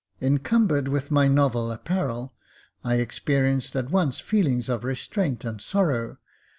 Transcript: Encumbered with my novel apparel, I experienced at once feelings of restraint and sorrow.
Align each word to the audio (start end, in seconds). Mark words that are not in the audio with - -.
Encumbered 0.19 0.87
with 0.87 1.11
my 1.11 1.27
novel 1.27 1.71
apparel, 1.71 2.33
I 2.83 2.95
experienced 2.95 3.75
at 3.75 3.91
once 3.91 4.19
feelings 4.19 4.67
of 4.67 4.83
restraint 4.83 5.45
and 5.45 5.61
sorrow. 5.61 6.17